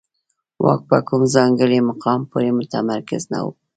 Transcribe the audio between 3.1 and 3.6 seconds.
نه و